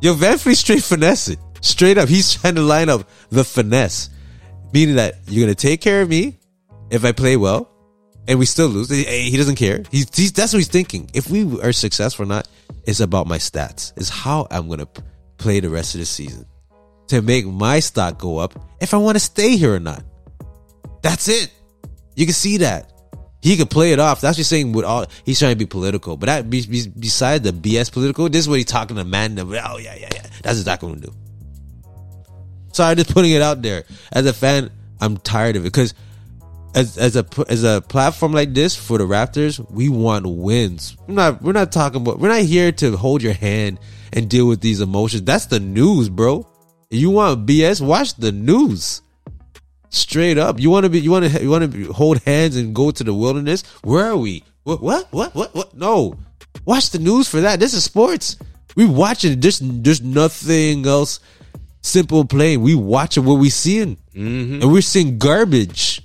Yo, 0.00 0.14
VanVleet 0.14 0.56
straight 0.56 0.82
finesse 0.82 1.28
it. 1.28 1.38
Straight 1.60 1.96
up, 1.96 2.08
he's 2.08 2.34
trying 2.34 2.56
to 2.56 2.62
line 2.62 2.88
up 2.88 3.08
the 3.30 3.44
finesse, 3.44 4.10
meaning 4.72 4.96
that 4.96 5.16
you're 5.28 5.44
gonna 5.44 5.54
take 5.54 5.80
care 5.80 6.02
of 6.02 6.08
me 6.08 6.38
if 6.90 7.04
I 7.04 7.12
play 7.12 7.36
well, 7.36 7.70
and 8.26 8.38
we 8.38 8.46
still 8.46 8.68
lose. 8.68 8.88
He, 8.90 9.04
he 9.04 9.36
doesn't 9.36 9.56
care. 9.56 9.82
He's, 9.90 10.14
he's 10.14 10.32
that's 10.32 10.52
what 10.52 10.58
he's 10.58 10.68
thinking. 10.68 11.10
If 11.14 11.28
we 11.28 11.60
are 11.60 11.72
successful 11.72 12.24
or 12.24 12.28
not, 12.28 12.48
it's 12.84 13.00
about 13.00 13.26
my 13.26 13.38
stats. 13.38 13.92
It's 13.96 14.08
how 14.08 14.46
I'm 14.50 14.68
gonna 14.68 14.88
play 15.36 15.60
the 15.60 15.70
rest 15.70 15.94
of 15.94 16.00
the 16.00 16.06
season 16.06 16.46
to 17.08 17.22
make 17.22 17.46
my 17.46 17.80
stock 17.80 18.18
go 18.18 18.38
up 18.38 18.58
if 18.80 18.94
I 18.94 18.96
want 18.96 19.16
to 19.16 19.20
stay 19.20 19.56
here 19.56 19.74
or 19.74 19.80
not. 19.80 20.02
That's 21.02 21.28
it. 21.28 21.52
You 22.14 22.26
can 22.26 22.34
see 22.34 22.58
that. 22.58 22.90
He 23.42 23.58
could 23.58 23.68
play 23.68 23.92
it 23.92 23.98
off. 23.98 24.22
That's 24.22 24.38
he's 24.38 24.48
saying 24.48 24.72
with 24.72 24.86
all 24.86 25.04
he's 25.24 25.38
trying 25.38 25.52
to 25.52 25.58
be 25.58 25.66
political. 25.66 26.16
But 26.16 26.26
that 26.26 26.48
be, 26.48 26.66
be, 26.66 26.88
beside 26.88 27.42
the 27.42 27.50
BS 27.50 27.92
political, 27.92 28.28
this 28.30 28.40
is 28.40 28.48
what 28.48 28.56
he's 28.56 28.64
talking 28.64 28.96
to 28.96 29.04
man. 29.04 29.38
Oh 29.38 29.76
yeah, 29.76 29.94
yeah, 29.94 30.08
yeah. 30.14 30.26
That's 30.42 30.58
exactly 30.58 30.88
what 30.88 30.96
I'm 30.96 31.00
gonna 31.02 31.12
do. 31.12 31.18
Sorry, 32.72 32.96
just 32.96 33.12
putting 33.12 33.32
it 33.32 33.42
out 33.42 33.60
there. 33.60 33.84
As 34.10 34.24
a 34.24 34.32
fan, 34.32 34.70
I'm 35.00 35.18
tired 35.18 35.56
of 35.56 35.62
it 35.62 35.68
because 35.72 35.92
as 36.74 36.98
as 36.98 37.16
a 37.16 37.24
as 37.48 37.64
a 37.64 37.80
platform 37.80 38.32
like 38.32 38.52
this 38.52 38.74
for 38.74 38.98
the 38.98 39.04
Raptors, 39.04 39.64
we 39.70 39.88
want 39.88 40.26
wins. 40.26 40.96
We're 41.06 41.14
not 41.14 41.42
we're 41.42 41.52
not 41.52 41.72
talking 41.72 42.02
about 42.02 42.18
we're 42.18 42.28
not 42.28 42.42
here 42.42 42.72
to 42.72 42.96
hold 42.96 43.22
your 43.22 43.32
hand 43.32 43.78
and 44.12 44.28
deal 44.28 44.46
with 44.46 44.60
these 44.60 44.80
emotions. 44.80 45.22
That's 45.22 45.46
the 45.46 45.60
news, 45.60 46.08
bro. 46.08 46.46
You 46.90 47.10
want 47.10 47.46
BS, 47.46 47.80
watch 47.80 48.14
the 48.14 48.32
news. 48.32 49.02
Straight 49.90 50.38
up, 50.38 50.58
you 50.58 50.70
want 50.70 50.84
to 50.84 50.90
be 50.90 51.00
you 51.00 51.10
want 51.10 51.30
to 51.30 51.42
you 51.42 51.50
want 51.50 51.72
to 51.72 51.92
hold 51.92 52.18
hands 52.24 52.56
and 52.56 52.74
go 52.74 52.90
to 52.90 53.04
the 53.04 53.14
wilderness. 53.14 53.62
Where 53.82 54.06
are 54.06 54.16
we? 54.16 54.42
What 54.64 54.82
what 54.82 55.12
what 55.12 55.34
what 55.34 55.54
what? 55.54 55.74
No, 55.74 56.16
watch 56.64 56.90
the 56.90 56.98
news 56.98 57.28
for 57.28 57.40
that. 57.42 57.60
This 57.60 57.74
is 57.74 57.84
sports. 57.84 58.36
We 58.74 58.86
watching. 58.86 59.38
There's 59.38 59.60
there's 59.60 60.02
nothing 60.02 60.86
else. 60.86 61.20
Simple 61.82 62.24
playing. 62.24 62.62
We 62.62 62.74
watching 62.74 63.24
what 63.24 63.34
we 63.34 63.50
seeing, 63.50 63.96
mm-hmm. 64.14 64.62
and 64.62 64.72
we're 64.72 64.80
seeing 64.80 65.18
garbage. 65.18 66.02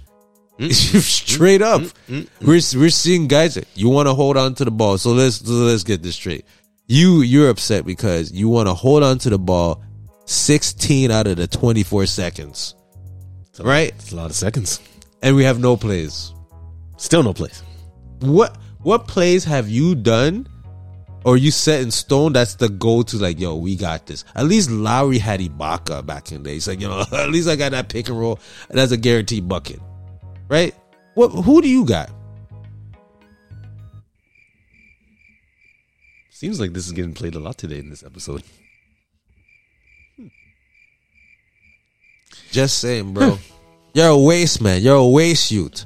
Mm-hmm. 0.60 0.68
Mm-hmm. 0.70 1.00
straight 1.00 1.62
up, 1.62 1.82
mm-hmm. 1.82 2.46
we're 2.46 2.60
we're 2.80 2.89
seeing 2.89 3.28
guys. 3.28 3.56
that- 3.56 3.66
You 3.75 3.88
want 3.89 4.08
to 4.10 4.13
hold 4.13 4.36
on 4.36 4.56
to 4.56 4.66
the 4.66 4.72
ball, 4.72 4.98
so 4.98 5.12
let's 5.13 5.42
let's 5.48 5.84
get 5.84 6.04
this 6.04 6.16
straight. 6.16 6.46
You 6.88 7.22
you're 7.22 7.50
upset 7.50 7.86
because 7.86 8.32
you 8.34 8.50
want 8.50 8.68
to 8.68 8.74
hold 8.74 9.01
on 9.04 9.20
to 9.20 9.30
the 9.30 9.39
ball 9.39 9.82
16 10.25 11.12
out 11.12 11.28
of 11.28 11.38
the 11.38 11.48
24 11.48 12.06
seconds, 12.08 12.75
right? 13.60 13.94
It's 13.96 14.12
a 14.12 14.16
lot 14.18 14.30
of 14.30 14.36
seconds. 14.36 14.82
And 15.22 15.36
we 15.36 15.44
have 15.46 15.60
no 15.60 15.78
plays. 15.78 16.34
Still 16.98 17.24
no 17.24 17.34
place. 17.34 17.63
What 18.20 18.58
what 18.82 19.08
plays 19.08 19.44
have 19.46 19.70
you 19.70 19.96
done? 19.96 20.48
Or 21.25 21.36
you 21.36 21.51
set 21.51 21.82
in 21.82 21.92
stone 21.92 22.32
that's 22.32 22.56
the 22.56 22.70
goal 22.70 23.04
to 23.04 23.18
like, 23.18 23.39
yo, 23.42 23.56
we 23.56 23.75
got 23.75 24.06
this. 24.08 24.24
At 24.36 24.46
least 24.46 24.72
Lowry 24.72 25.18
had 25.20 25.42
Ibaka 25.42 26.06
back 26.06 26.32
in 26.32 26.44
the 26.44 26.50
day. 26.50 26.54
He's 26.56 26.68
like, 26.68 26.80
you 26.80 26.88
know, 26.89 27.04
at 27.12 27.30
least 27.30 27.50
I 27.50 27.58
got 27.58 27.72
that 27.74 27.89
pick 27.89 28.08
and 28.08 28.18
roll. 28.18 28.39
And 28.70 28.78
that's 28.78 28.94
a 28.94 28.98
guaranteed 28.98 29.48
bucket. 29.48 29.82
Right? 30.50 30.75
What 31.13 31.29
who 31.29 31.62
do 31.62 31.70
you 31.70 31.86
got? 31.86 32.10
Seems 36.32 36.60
like 36.60 36.74
this 36.74 36.88
is 36.88 36.94
getting 36.94 37.13
played 37.13 37.36
a 37.36 37.39
lot 37.39 37.58
today 37.58 37.79
in 37.79 37.89
this 37.89 38.03
episode. 38.03 38.44
Just 42.51 42.79
saying, 42.79 43.13
bro. 43.13 43.38
You're 43.94 44.08
a 44.08 44.18
waste, 44.18 44.62
man. 44.62 44.82
You're 44.82 44.96
a 44.96 45.08
waste 45.08 45.51
youth. 45.51 45.86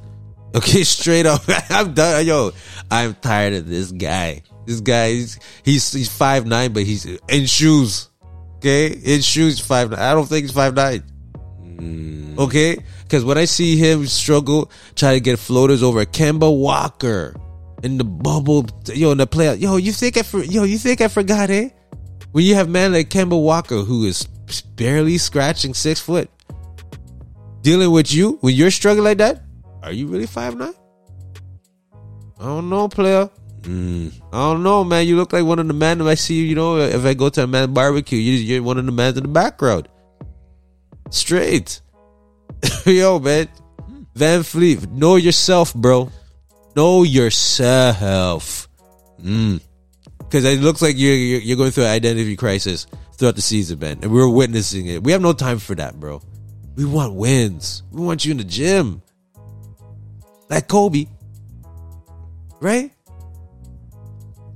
Okay, 0.55 0.83
straight 0.85 1.25
up. 1.25 1.41
I'm 1.69 1.93
done. 1.93 2.25
Yo, 2.25 2.51
I'm 2.91 3.15
tired 3.15 3.53
of 3.53 3.67
this 3.67 3.91
guy. 3.91 4.43
This 4.65 4.79
guy, 4.79 5.09
he's 5.09 5.39
he's, 5.63 5.91
he's 5.91 6.09
five 6.09 6.45
nine, 6.45 6.71
but 6.73 6.83
he's 6.83 7.05
in 7.05 7.45
shoes. 7.47 8.09
Okay, 8.57 8.87
in 8.87 9.21
shoes, 9.21 9.59
five 9.59 9.89
nine. 9.91 9.99
I 9.99 10.13
don't 10.13 10.27
think 10.27 10.43
he's 10.43 10.53
five 10.53 10.73
nine. 10.73 11.03
Mm. 11.63 12.37
Okay, 12.37 12.77
because 13.03 13.23
when 13.23 13.37
I 13.37 13.45
see 13.45 13.77
him 13.77 14.07
struggle, 14.07 14.71
try 14.95 15.13
to 15.13 15.19
get 15.19 15.39
floaters 15.39 15.83
over 15.83 16.05
Kemba 16.05 16.55
Walker 16.55 17.35
in 17.83 17.97
the 17.97 18.03
bubble, 18.03 18.65
yo, 18.85 19.11
in 19.11 19.17
the 19.19 19.27
playoff. 19.27 19.59
Yo, 19.59 19.77
you 19.77 19.91
think 19.91 20.17
I 20.17 20.23
for, 20.23 20.43
yo, 20.43 20.63
you 20.63 20.77
think 20.77 21.01
I 21.01 21.07
forgot, 21.07 21.49
eh? 21.49 21.69
When 22.31 22.43
you 22.43 22.55
have 22.55 22.67
man 22.67 22.93
like 22.93 23.09
Kemba 23.09 23.39
Walker 23.39 23.77
who 23.77 24.05
is 24.05 24.25
barely 24.75 25.17
scratching 25.17 25.73
six 25.73 25.99
foot, 25.99 26.29
dealing 27.61 27.91
with 27.91 28.13
you 28.13 28.37
when 28.41 28.55
you're 28.55 28.71
struggling 28.71 29.05
like 29.05 29.19
that, 29.19 29.43
are 29.83 29.91
you 29.91 30.07
really 30.07 30.25
five 30.25 30.55
nine? 30.55 30.73
I 32.39 32.45
don't 32.45 32.69
know, 32.69 32.87
player. 32.87 33.29
I 33.65 34.11
don't 34.31 34.63
know, 34.63 34.83
man. 34.83 35.07
You 35.07 35.15
look 35.15 35.31
like 35.31 35.45
one 35.45 35.59
of 35.59 35.67
the 35.67 35.73
men. 35.73 36.01
If 36.01 36.07
I 36.07 36.15
see 36.15 36.35
you, 36.35 36.43
you 36.43 36.55
know, 36.55 36.79
if 36.79 37.05
I 37.05 37.13
go 37.13 37.29
to 37.29 37.43
a 37.43 37.47
man 37.47 37.73
barbecue, 37.73 38.17
you're 38.17 38.61
one 38.61 38.77
of 38.77 38.85
the 38.85 38.91
men 38.91 39.15
in 39.15 39.23
the 39.23 39.29
background. 39.29 39.87
Straight. 41.11 41.79
Yo, 42.85 43.19
man. 43.19 43.47
VanVleet, 44.15 44.91
know 44.91 45.15
yourself, 45.15 45.73
bro. 45.73 46.11
Know 46.75 47.03
yourself. 47.03 48.67
Mm. 49.21 49.61
Because 50.19 50.45
it 50.45 50.61
looks 50.61 50.81
like 50.81 50.97
you're, 50.97 51.15
you're 51.15 51.57
going 51.57 51.71
through 51.71 51.85
an 51.85 51.91
identity 51.91 52.35
crisis 52.35 52.87
throughout 53.17 53.35
the 53.35 53.41
season, 53.41 53.79
man, 53.79 53.99
and 54.01 54.11
we're 54.11 54.27
witnessing 54.27 54.87
it. 54.87 55.03
We 55.03 55.11
have 55.11 55.21
no 55.21 55.33
time 55.33 55.59
for 55.59 55.75
that, 55.75 55.99
bro. 55.99 56.21
We 56.75 56.85
want 56.85 57.13
wins. 57.13 57.83
We 57.91 58.01
want 58.01 58.25
you 58.25 58.31
in 58.31 58.37
the 58.37 58.43
gym, 58.43 59.01
like 60.49 60.67
Kobe, 60.67 61.05
right? 62.59 62.91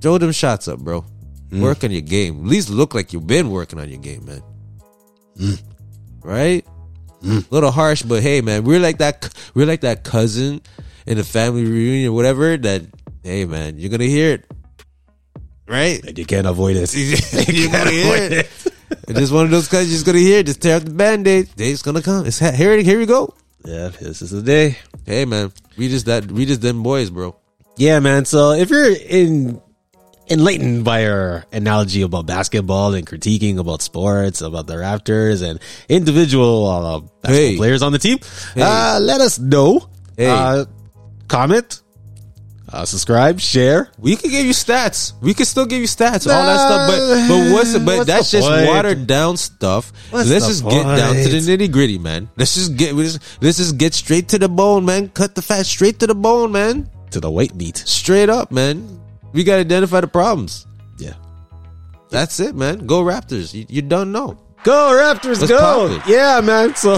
Throw 0.02 0.18
them 0.18 0.32
shots 0.32 0.68
up, 0.68 0.80
bro. 0.80 1.06
Work 1.52 1.84
on 1.84 1.92
your 1.92 2.02
game. 2.02 2.42
At 2.42 2.46
least 2.48 2.70
look 2.70 2.94
like 2.94 3.14
you've 3.14 3.28
been 3.28 3.50
working 3.50 3.80
on 3.80 3.90
your 3.90 4.00
game, 4.00 4.26
man. 4.26 5.58
Right? 6.22 6.67
A 7.24 7.44
little 7.50 7.72
harsh, 7.72 8.04
but 8.04 8.22
hey, 8.22 8.42
man, 8.42 8.64
we're 8.64 8.80
like 8.80 9.00
that. 9.00 9.34
We're 9.56 9.66
like 9.66 9.82
that 9.82 10.04
cousin 10.04 10.62
in 11.06 11.18
a 11.18 11.24
family 11.24 11.66
reunion, 11.66 12.12
or 12.12 12.16
whatever. 12.16 12.58
That 12.58 12.84
hey, 13.24 13.46
man, 13.46 13.80
you're 13.80 13.90
gonna 13.90 14.06
hear 14.06 14.34
it, 14.34 14.46
right? 15.68 16.04
And 16.06 16.18
you 16.18 16.26
can't 16.26 16.46
avoid 16.48 16.78
it. 16.78 16.94
you're 16.94 17.72
gonna 17.72 17.90
hear 17.90 18.16
it. 18.32 18.74
It's 19.08 19.20
just 19.20 19.34
one 19.34 19.46
of 19.46 19.52
those 19.52 19.68
guys. 19.68 19.88
You're 19.88 19.96
just 19.96 20.06
gonna 20.06 20.20
hear 20.20 20.40
it. 20.40 20.46
Just 20.46 20.62
tear 20.62 20.78
up 20.78 20.84
the 20.84 20.92
band-aid. 20.92 21.56
Day's 21.56 21.82
gonna 21.82 22.02
come. 22.02 22.26
It's 22.26 22.40
here. 22.40 22.78
Here 22.78 23.00
we 23.00 23.06
go. 23.06 23.34
Yeah, 23.66 23.90
this 23.90 24.22
is 24.22 24.32
the 24.32 24.42
day. 24.42 24.78
Hey, 25.06 25.26
man, 25.26 25.52
we 25.78 25.90
just 25.90 26.06
that. 26.06 26.32
We 26.32 26.46
just 26.46 26.62
them 26.62 26.84
boys, 26.84 27.10
bro. 27.10 27.36
Yeah, 27.78 28.00
man. 28.00 28.26
So 28.26 28.52
if 28.52 28.70
you're 28.70 28.94
in 28.94 29.62
enlightened 30.30 30.84
by 30.84 31.08
our 31.08 31.46
analogy 31.52 32.02
about 32.02 32.26
basketball 32.26 32.94
and 32.94 33.06
critiquing 33.08 33.58
about 33.60 33.82
sports, 33.82 34.42
about 34.42 34.68
the 34.68 34.76
Raptors 34.76 35.42
and 35.48 35.60
individual 35.90 36.66
uh, 36.68 37.00
basketball 37.00 37.34
Hey. 37.34 37.58
players 37.58 37.82
on 37.82 37.92
the 37.92 38.00
team, 38.00 38.20
Hey. 38.54 38.62
uh, 38.62 39.00
let 39.00 39.22
us 39.22 39.40
know. 39.40 39.88
Hey. 40.18 40.28
Uh, 40.30 40.66
comment, 41.28 41.82
uh, 42.70 42.84
subscribe, 42.84 43.40
share. 43.40 43.90
We 43.98 44.16
could 44.18 44.30
give 44.32 44.46
you 44.46 44.52
stats. 44.52 45.14
We 45.22 45.34
could 45.34 45.48
still 45.48 45.66
give 45.66 45.80
you 45.80 45.88
stats, 45.88 46.28
all 46.28 46.44
that 46.44 46.60
stuff. 46.60 46.82
But 46.90 47.28
but 47.30 47.54
what's 47.54 47.74
but 47.78 47.86
What's 48.00 48.08
that's 48.08 48.32
just 48.32 48.48
point? 48.48 48.68
watered 48.68 49.08
down 49.08 49.38
stuff. 49.38 49.94
What's 50.10 50.30
let's 50.30 50.48
just 50.48 50.64
get 50.68 50.84
down 50.84 51.16
to 51.16 51.30
the 51.30 51.40
nitty 51.40 51.72
gritty, 51.72 51.98
man. 51.98 52.28
Let's 52.36 52.56
just 52.56 52.76
get 52.76 52.94
let's 52.96 53.20
let's 53.42 53.58
just 53.58 53.78
get 53.78 53.94
straight 53.94 54.28
to 54.30 54.38
the 54.40 54.50
bone, 54.50 54.84
man. 54.84 55.08
Cut 55.10 55.36
the 55.36 55.42
fat 55.42 55.66
straight 55.66 56.00
to 56.00 56.08
the 56.08 56.16
bone, 56.16 56.52
man. 56.52 56.90
To 57.12 57.22
the 57.22 57.32
white 57.32 57.56
meat. 57.56 57.78
Straight 57.86 58.28
up, 58.30 58.52
man. 58.52 59.00
We 59.38 59.44
gotta 59.44 59.62
identify 59.62 60.02
the 60.02 60.08
problems. 60.08 60.66
Yeah. 60.98 61.14
That's 62.10 62.40
it, 62.40 62.56
man. 62.56 62.88
Go 62.88 63.04
Raptors. 63.04 63.54
You, 63.54 63.68
you 63.70 63.84
don't 63.84 64.12
know. 64.12 64.36
Go 64.64 64.98
Raptors, 65.00 65.40
Let's 65.40 65.52
go! 65.52 66.02
Yeah, 66.08 66.42
man. 66.42 66.74
So, 66.74 66.98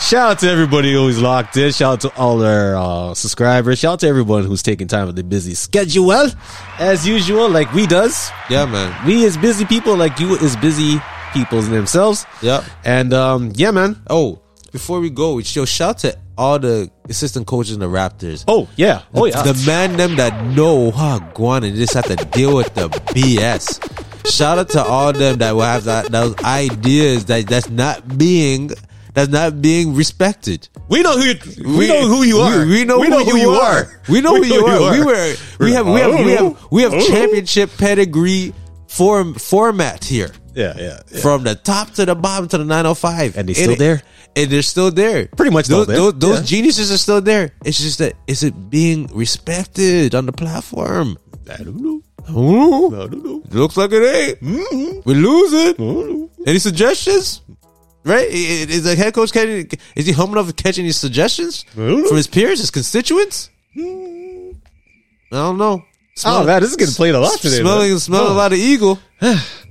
shout 0.00 0.32
out 0.32 0.38
to 0.40 0.50
everybody 0.50 0.92
who's 0.92 1.22
locked 1.22 1.56
in. 1.58 1.70
Shout 1.70 1.92
out 2.04 2.10
to 2.10 2.20
all 2.20 2.42
our 2.42 2.74
uh, 2.74 3.14
subscribers. 3.14 3.78
Shout 3.78 3.92
out 3.92 4.00
to 4.00 4.08
everyone 4.08 4.46
who's 4.46 4.64
taking 4.64 4.88
time 4.88 5.06
of 5.06 5.14
the 5.14 5.22
busy 5.22 5.54
schedule, 5.54 6.32
as 6.80 7.06
usual, 7.06 7.48
like 7.48 7.72
we 7.72 7.86
does. 7.86 8.28
Yeah, 8.50 8.66
man. 8.66 9.06
We 9.06 9.24
as 9.26 9.36
busy 9.36 9.64
people, 9.64 9.96
like 9.96 10.18
you 10.18 10.34
is 10.34 10.56
busy 10.56 11.00
people 11.32 11.62
themselves. 11.62 12.26
Yeah. 12.42 12.64
And 12.84 13.14
um, 13.14 13.52
yeah, 13.54 13.70
man. 13.70 14.02
Oh, 14.10 14.42
before 14.72 14.98
we 14.98 15.10
go, 15.10 15.34
we 15.34 15.44
yo, 15.44 15.66
shout 15.66 15.90
out 15.90 15.98
to 15.98 16.18
all 16.38 16.58
the 16.58 16.90
assistant 17.08 17.46
coaches 17.46 17.72
in 17.72 17.80
the 17.80 17.86
Raptors. 17.86 18.44
Oh 18.48 18.68
yeah. 18.76 19.02
Oh 19.14 19.26
yeah. 19.26 19.42
The 19.42 19.62
man 19.66 19.96
them 19.96 20.16
that 20.16 20.44
know 20.54 20.90
how 20.90 21.18
go 21.18 21.46
on 21.46 21.64
and 21.64 21.76
just 21.76 21.94
have 21.94 22.06
to 22.06 22.16
deal 22.16 22.56
with 22.56 22.74
the 22.74 22.88
BS. 22.88 23.80
Shout 24.30 24.58
out 24.58 24.68
to 24.70 24.82
all 24.82 25.12
them 25.12 25.38
that 25.38 25.52
will 25.52 25.62
have 25.62 25.84
that 25.84 26.10
those 26.10 26.36
ideas 26.42 27.26
that 27.26 27.46
that's 27.46 27.70
not 27.70 28.18
being 28.18 28.70
that's 29.14 29.30
not 29.30 29.62
being 29.62 29.94
respected. 29.94 30.68
we 30.88 31.02
know 31.02 31.16
who 31.16 31.24
you, 31.24 31.78
we, 31.78 31.88
know 31.88 32.06
who 32.06 32.22
you 32.22 32.38
are. 32.38 32.60
We, 32.60 32.66
we 32.66 32.84
know, 32.84 33.00
who, 33.00 33.38
you 33.38 33.50
are. 33.50 34.00
We 34.10 34.20
know 34.20 34.36
who 34.36 34.44
you 34.44 34.66
are. 34.66 34.92
We 34.92 35.04
were 35.04 35.34
we 35.58 35.72
have 35.72 35.86
we 35.86 36.00
have 36.00 36.24
we 36.24 36.32
have 36.32 36.66
we 36.70 36.82
have 36.82 36.92
oh. 36.92 37.08
championship 37.08 37.70
pedigree 37.78 38.52
form 38.88 39.34
format 39.34 40.04
here. 40.04 40.32
Yeah, 40.56 40.72
yeah. 40.78 41.00
yeah. 41.12 41.20
From 41.20 41.44
the 41.44 41.54
top 41.54 41.90
to 41.92 42.06
the 42.06 42.14
bottom 42.14 42.48
to 42.48 42.56
the 42.58 42.64
905. 42.64 43.36
And 43.36 43.46
they're 43.48 43.54
still 43.54 43.76
there? 43.76 44.02
And 44.34 44.50
they're 44.50 44.62
still 44.62 44.90
there. 44.90 45.26
Pretty 45.36 45.50
much 45.52 45.66
those, 45.66 45.86
there. 45.86 45.96
Those, 45.96 46.14
those 46.14 46.38
Yeah. 46.40 46.46
geniuses 46.46 46.90
are 46.90 46.96
still 46.96 47.20
there. 47.20 47.52
It's 47.64 47.78
just 47.78 47.98
that 47.98 48.14
is 48.26 48.42
it 48.42 48.70
being 48.70 49.06
respected 49.12 50.14
on 50.14 50.24
the 50.24 50.32
platform? 50.32 51.18
I 51.50 51.62
don't 51.62 51.76
know. 51.76 52.00
I 52.26 52.32
don't 52.32 52.44
know. 52.52 52.86
I 53.02 53.06
don't 53.06 53.24
know. 53.24 53.42
It 53.44 53.54
looks 53.54 53.76
like 53.76 53.92
it 53.92 54.02
ain't. 54.02 54.40
Mm-hmm. 54.40 55.00
We're 55.04 55.16
losing. 55.16 55.74
I 55.74 55.92
don't 55.92 56.10
know. 56.10 56.30
Any 56.46 56.58
suggestions? 56.58 57.42
Right? 58.02 58.28
Is 58.30 58.84
the 58.84 58.96
head 58.96 59.12
coach 59.12 59.32
catching? 59.32 59.68
Is 59.94 60.06
he 60.06 60.12
humble 60.12 60.38
enough 60.38 60.48
to 60.48 60.54
catch 60.62 60.78
any 60.78 60.92
suggestions 60.92 61.64
from 61.74 62.16
his 62.16 62.26
peers, 62.28 62.60
his 62.60 62.70
constituents? 62.70 63.50
Hmm. 63.74 64.52
I 65.32 65.36
don't 65.36 65.58
know. 65.58 65.84
Oh 66.24 66.46
man, 66.46 66.62
this 66.62 66.70
is 66.70 66.76
getting 66.76 66.94
played 66.94 67.14
a 67.14 67.20
lot 67.20 67.38
today. 67.40 67.58
Smelling, 67.60 67.98
smelling 67.98 68.30
Oh. 68.30 68.32
a 68.32 68.38
lot 68.38 68.52
of 68.52 68.58
eagle. 68.58 68.98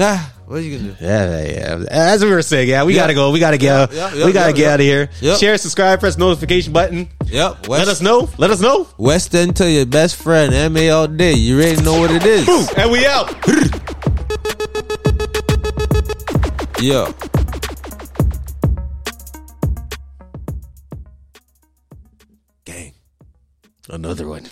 ah, 0.00 0.32
what 0.46 0.58
are 0.58 0.62
you 0.62 0.78
gonna 0.78 0.92
do? 0.92 1.04
Yeah, 1.04 1.42
yeah. 1.78 1.84
As 1.90 2.24
we 2.24 2.30
were 2.30 2.42
saying, 2.42 2.68
yeah, 2.68 2.84
we 2.84 2.94
Yeah. 2.94 3.02
gotta 3.02 3.14
go. 3.14 3.30
We 3.30 3.38
gotta 3.38 3.58
get. 3.58 3.92
Yeah, 3.92 4.10
yeah, 4.14 4.26
we 4.26 4.32
gotta 4.32 4.52
get 4.52 4.72
out 4.72 4.80
of 4.80 4.86
here. 4.86 5.10
Share, 5.20 5.56
subscribe, 5.58 6.00
press 6.00 6.16
notification 6.18 6.72
button. 6.72 7.08
Yep. 7.26 7.68
West, 7.68 7.78
Let 7.86 7.88
us 7.88 8.00
know. 8.00 8.28
Let 8.38 8.50
us 8.50 8.60
know. 8.60 8.88
West 8.98 9.34
End 9.34 9.56
to 9.56 9.70
your 9.70 9.86
best 9.86 10.16
friend, 10.16 10.52
MA 10.74 10.88
all 10.90 11.06
day. 11.06 11.34
You 11.34 11.56
already 11.60 11.82
know 11.82 12.00
what 12.00 12.10
it 12.10 12.24
is. 12.24 12.46
Boom, 12.46 12.66
and 12.76 12.90
we 12.90 13.06
out. 13.06 13.30
Yeah. 16.80 17.12
Gang. 22.64 22.94
Another 23.88 24.26
one. 24.26 24.46